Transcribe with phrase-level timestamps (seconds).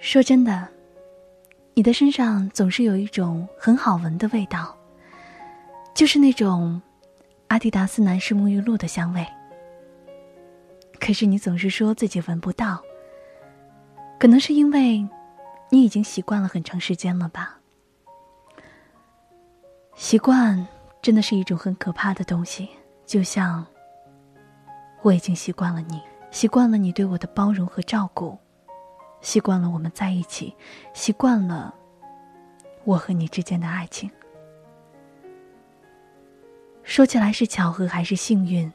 [0.00, 0.68] 说真的，
[1.72, 4.76] 你的身上总是有一种很好闻的味道，
[5.94, 6.82] 就是那种
[7.48, 9.26] 阿迪达斯男士沐浴露的香味。
[11.00, 12.82] 可是你总是说自己闻不到，
[14.22, 15.04] 可能是因为
[15.68, 17.58] 你已经习惯了很长时间了吧？
[19.96, 20.64] 习惯
[21.02, 22.68] 真的是一种很可怕的东西，
[23.04, 23.66] 就像
[25.00, 26.00] 我已经习惯了你，
[26.30, 28.38] 习惯了你对我的包容和照顾。
[29.20, 30.54] 习惯了我们在一起，
[30.94, 31.74] 习惯了
[32.84, 34.08] 我和你之间的爱情。
[36.84, 38.72] 说起来是巧合还是幸运？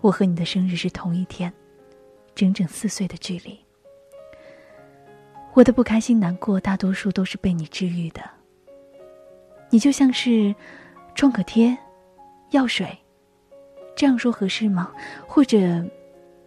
[0.00, 1.52] 我和你的生日是同一天，
[2.32, 3.58] 整整四岁的距离。
[5.52, 8.22] 我的不开心、难过，大多数都是被你治愈的。
[9.68, 10.54] 你就像是
[11.14, 11.76] 创可贴、
[12.50, 12.96] 药水，
[13.96, 14.92] 这样说合适吗？
[15.26, 15.84] 或者，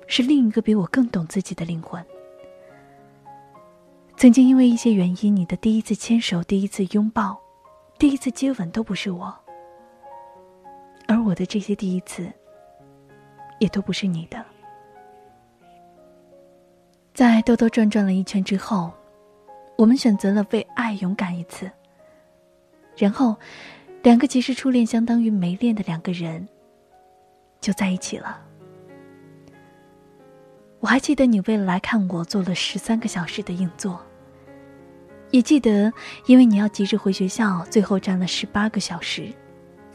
[0.07, 2.03] 是另一个比我更懂自己的灵魂？
[4.15, 7.37] 曾经因为一些原因，你的第一次牵手、第一次拥抱、
[7.99, 9.33] 第一次接吻都不是我，
[11.07, 12.31] 而我的这些第一次，
[13.59, 14.43] 也都不是你的。
[17.13, 18.91] 在兜兜转转了一圈之后，
[19.77, 21.69] 我们选择了为爱勇敢一次。
[22.97, 23.35] 然后，
[24.01, 26.47] 两个其实初恋相当于没恋的两个人，
[27.61, 28.41] 就在一起了。
[30.79, 34.03] 我还记得你为了来看我做了十三个小时的硬座，
[35.29, 35.93] 也记得
[36.25, 39.31] 因为你要急着回学校，最后站了十八个小时，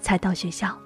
[0.00, 0.78] 才到学校。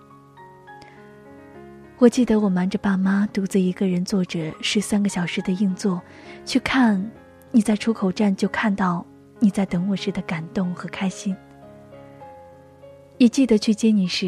[2.03, 6.03] 我记得我瞒着爸妈，独自一个人坐着十三个小时的硬座，
[6.44, 7.09] 去看
[7.53, 9.06] 你在出口站就看到
[9.39, 11.36] 你在等我时的感动和开心。
[13.19, 14.26] 也记得去接你时，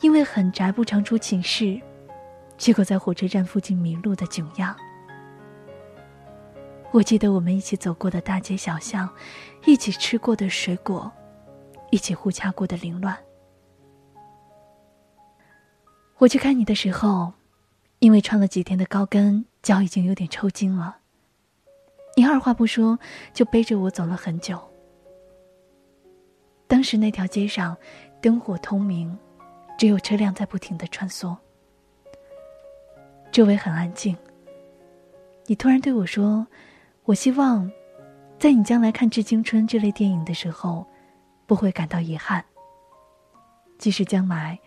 [0.00, 1.80] 因为很宅不常出寝室，
[2.58, 4.74] 结果在火车站附近迷路的囧样。
[6.90, 9.08] 我记得我们一起走过的大街小巷，
[9.66, 11.12] 一起吃过的水果，
[11.92, 13.16] 一起互掐过的凌乱。
[16.18, 17.32] 我去看你的时候，
[17.98, 20.98] 因为穿了几天的高跟，脚已经有点抽筋了。
[22.16, 22.98] 你二话不说
[23.32, 24.58] 就背着我走了很久。
[26.66, 27.76] 当时那条街上
[28.20, 29.16] 灯火通明，
[29.78, 31.36] 只有车辆在不停的穿梭，
[33.30, 34.16] 周围很安静。
[35.46, 36.46] 你突然对我说。
[37.06, 37.70] 我希望，
[38.38, 40.86] 在你将来看《致青春》这类电影的时候，
[41.44, 42.42] 不会感到遗憾。
[43.76, 44.58] 即使将来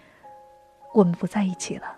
[0.93, 1.95] 我们不在一起了，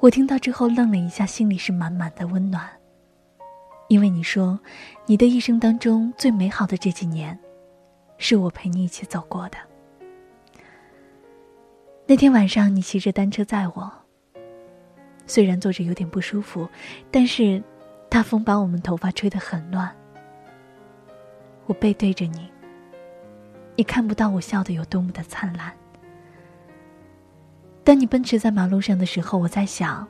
[0.00, 2.68] 我听到之后愣了一下，心里是满满的温暖。
[3.88, 4.58] 因为你说，
[5.06, 7.38] 你的一生当中最美好的这几年，
[8.18, 9.58] 是我陪你一起走过的。
[12.06, 13.92] 那天晚上，你骑着单车载我。
[15.26, 16.68] 虽然坐着有点不舒服，
[17.10, 17.62] 但是
[18.08, 19.94] 大风把我们头发吹得很乱。
[21.66, 22.50] 我背对着你，
[23.76, 25.72] 你看不到我笑得有多么的灿烂。
[27.82, 30.06] 当你奔驰在马路上的时候，我在想，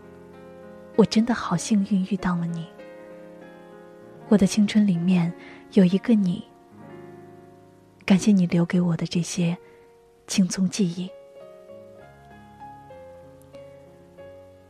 [0.97, 2.66] 我真的好幸运遇到了你。
[4.28, 5.32] 我的青春里面
[5.72, 6.44] 有一个你，
[8.04, 9.56] 感谢你留给我的这些
[10.26, 11.10] 青葱记忆。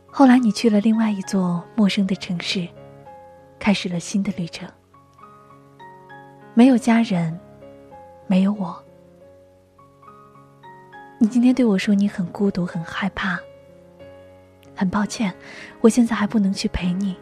[0.07, 2.67] 后来，你去了另外一座陌生的城市，
[3.59, 4.67] 开始了新的旅程。
[6.53, 7.37] 没有家人，
[8.25, 8.84] 没有我。
[11.17, 13.39] 你今天对我说你很孤独，很害怕。
[14.75, 15.33] 很抱歉，
[15.79, 17.15] 我现在还不能去陪你。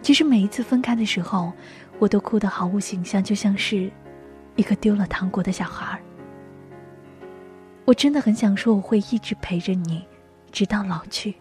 [0.00, 1.52] 其实每一次分开的时候，
[1.98, 3.90] 我都哭得毫无形象，就像是
[4.54, 6.00] 一个丢了糖果的小孩。
[7.84, 10.06] 我真的很想说，我会一直陪着你，
[10.52, 11.34] 直到老去。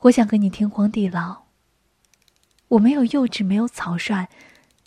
[0.00, 1.44] 我想和你天荒地老。
[2.68, 4.28] 我没有幼稚，没有草率，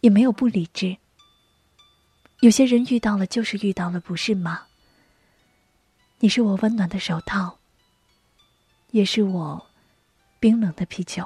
[0.01, 0.97] 也没有不理智。
[2.44, 4.63] 有些人遇到了就是遇到了，不是吗？
[6.19, 7.57] 你是我温暖的手套，
[8.92, 9.66] 也是我
[10.42, 11.25] 冰冷的啤酒，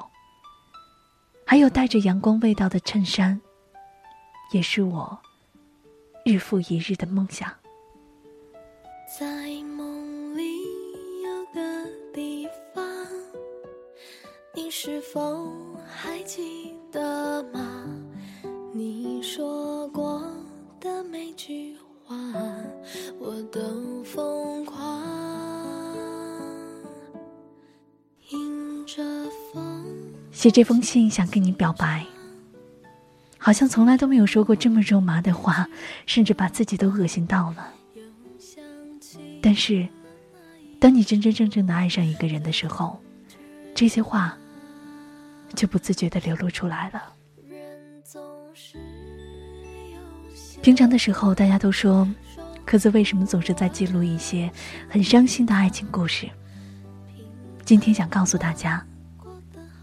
[1.44, 3.40] 还有带着阳光味道的衬衫，
[4.52, 5.18] 也是我
[6.24, 7.52] 日复一日的梦想。
[9.18, 10.44] 在梦里
[11.24, 12.86] 有个地方。
[14.54, 15.52] 你是否
[15.84, 17.67] 还记得吗？
[30.38, 32.06] 写这封信想跟你表白，
[33.38, 35.68] 好像从来都没有说过这么肉麻的话，
[36.06, 37.74] 甚至把自己都恶心到了。
[39.42, 39.88] 但是，
[40.78, 43.02] 当你真真正正的爱上一个人的时候，
[43.74, 44.38] 这些话
[45.56, 47.02] 就不自觉的流露出来了。
[50.62, 52.08] 平常的时候，大家都说，
[52.64, 54.48] 科子为什么总是在记录一些
[54.88, 56.30] 很伤心的爱情故事？
[57.64, 58.86] 今天想告诉大家，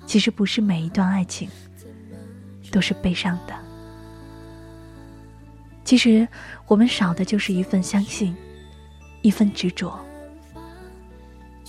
[0.06, 1.50] 其实不是每一段爱情
[2.72, 3.56] 都是悲伤的。
[5.84, 6.28] 其实
[6.68, 8.36] 我们少的就是一份相信，
[9.22, 10.00] 一份执着。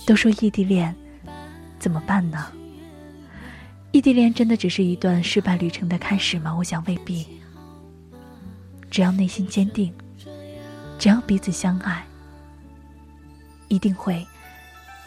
[0.05, 0.95] 都说异地恋
[1.79, 2.51] 怎么办呢？
[3.91, 6.55] 异地恋真的只是一段失败旅程的开始吗？
[6.55, 7.27] 我想未必。
[8.89, 9.93] 只要内心坚定，
[10.97, 12.05] 只要彼此相爱，
[13.67, 14.25] 一定会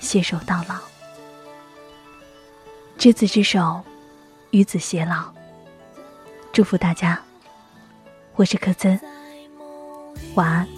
[0.00, 0.89] 携手到老。
[3.00, 3.80] 执子之手，
[4.50, 5.32] 与子偕老。
[6.52, 7.18] 祝福大家，
[8.36, 9.00] 我是柯森，
[10.34, 10.68] 晚安。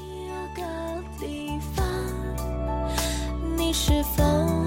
[3.73, 4.62] 只剩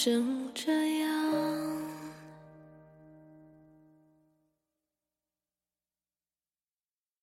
[0.00, 0.49] 生